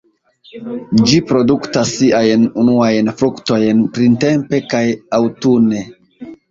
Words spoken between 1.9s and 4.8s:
siajn unuajn fruktojn printempe